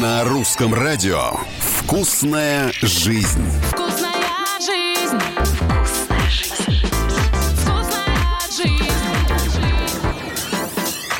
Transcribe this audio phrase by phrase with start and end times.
[0.00, 3.44] На русском радио «Вкусная жизнь».
[3.70, 4.22] Вкусная
[4.58, 5.18] жизнь.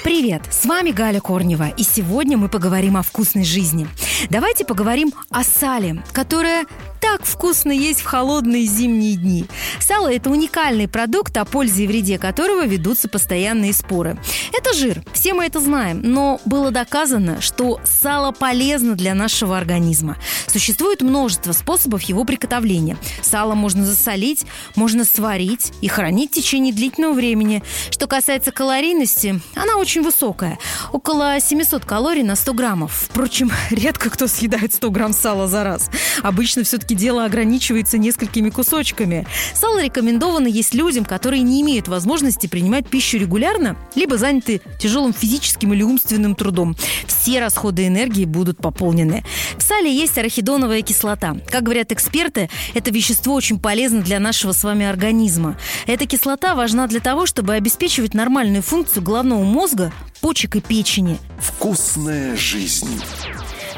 [0.03, 3.87] Привет, с вами Галя Корнева, и сегодня мы поговорим о вкусной жизни.
[4.29, 6.67] Давайте поговорим о сале, которое
[7.01, 9.47] так вкусно есть в холодные зимние дни.
[9.81, 14.19] Сало– это уникальный продукт, о пользе и вреде которого ведутся постоянные споры.
[14.53, 20.19] Это жир, все мы это знаем, но было доказано, что сало полезно для нашего организма.
[20.47, 22.99] Существует множество способов его приготовления.
[23.23, 27.63] Сало можно засолить, можно сварить и хранить в течение длительного времени.
[27.91, 30.59] Что касается калорийности, она очень высокая.
[30.93, 33.07] Около 700 калорий на 100 граммов.
[33.09, 35.91] Впрочем, редко кто съедает 100 грамм сала за раз.
[36.23, 39.27] Обычно все-таки дело ограничивается несколькими кусочками.
[39.55, 45.73] Сало рекомендовано есть людям, которые не имеют возможности принимать пищу регулярно, либо заняты тяжелым физическим
[45.73, 46.77] или умственным трудом.
[47.07, 49.25] Все расходы энергии будут пополнены.
[49.57, 51.37] В сале есть арахидоновая кислота.
[51.51, 55.57] Как говорят эксперты, это вещество очень полезно для нашего с вами организма.
[55.87, 61.19] Эта кислота важна для того, чтобы обеспечивать нормальную функцию головного мозга, почек и печени.
[61.41, 63.01] «Вкусная жизнь».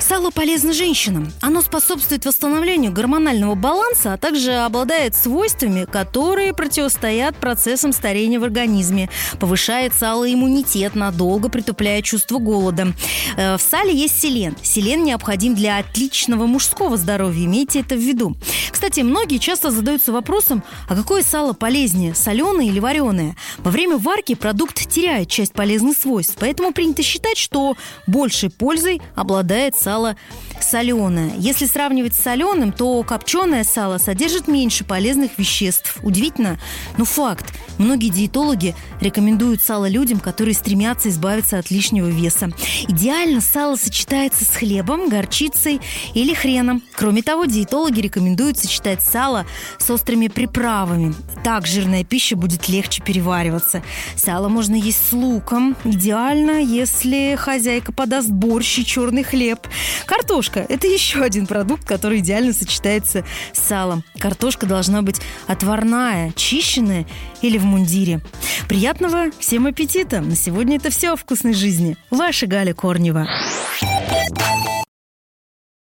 [0.03, 1.33] Сало полезно женщинам.
[1.41, 9.09] Оно способствует восстановлению гормонального баланса, а также обладает свойствами, которые противостоят процессам старения в организме.
[9.39, 12.95] Повышает сало иммунитет, надолго притупляя чувство голода.
[13.37, 14.57] Э, В сале есть селен.
[14.61, 17.45] Селен необходим для отличного мужского здоровья.
[17.45, 18.37] Имейте это в виду.
[18.83, 23.37] Кстати, многие часто задаются вопросом, а какое сало полезнее, соленое или вареное?
[23.59, 27.77] Во время варки продукт теряет часть полезных свойств, поэтому принято считать, что
[28.09, 30.17] большей пользой обладает сало
[30.61, 31.33] соленое.
[31.39, 35.99] Если сравнивать с соленым, то копченое сало содержит меньше полезных веществ.
[36.03, 36.59] Удивительно,
[36.99, 37.55] но факт.
[37.79, 42.51] Многие диетологи рекомендуют сало людям, которые стремятся избавиться от лишнего веса.
[42.89, 45.81] Идеально сало сочетается с хлебом, горчицей
[46.15, 46.83] или хреном.
[46.95, 49.45] Кроме того, диетологи рекомендуют сочетать сало
[49.79, 51.15] с острыми приправами.
[51.45, 53.83] Так жирная пища будет легче перевариваться.
[54.17, 55.77] Сало можно есть с луком.
[55.85, 59.59] Идеально, если хозяйка подаст борщ и черный хлеб.
[60.07, 64.05] Картошка– это еще один продукт, который идеально сочетается с салом.
[64.19, 67.07] Картошка должна быть отварная, чищенная
[67.43, 68.21] или в мундире.
[68.69, 70.21] Приятного всем аппетита!
[70.21, 71.97] На сегодня это все о вкусной жизни.
[72.11, 73.29] Ваша Галя Корнева.